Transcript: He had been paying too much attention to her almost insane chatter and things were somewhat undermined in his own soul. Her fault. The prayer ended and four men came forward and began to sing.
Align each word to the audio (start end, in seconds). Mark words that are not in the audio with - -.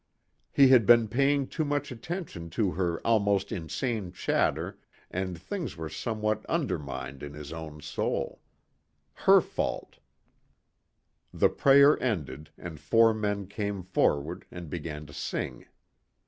He 0.51 0.69
had 0.69 0.87
been 0.87 1.07
paying 1.07 1.45
too 1.45 1.63
much 1.63 1.91
attention 1.91 2.49
to 2.57 2.71
her 2.71 3.05
almost 3.05 3.51
insane 3.51 4.11
chatter 4.11 4.79
and 5.11 5.39
things 5.39 5.77
were 5.77 5.89
somewhat 5.89 6.43
undermined 6.47 7.21
in 7.21 7.35
his 7.35 7.53
own 7.53 7.81
soul. 7.81 8.41
Her 9.13 9.41
fault. 9.41 9.99
The 11.31 11.49
prayer 11.49 12.01
ended 12.01 12.49
and 12.57 12.79
four 12.79 13.13
men 13.13 13.45
came 13.45 13.83
forward 13.83 14.45
and 14.49 14.71
began 14.71 15.05
to 15.05 15.13
sing. 15.13 15.67